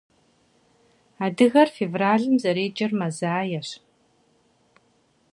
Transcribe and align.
Адыгэр 1.25 1.69
февралым 1.77 2.35
зэреджэр 2.43 2.91
мазаещ. 2.99 3.69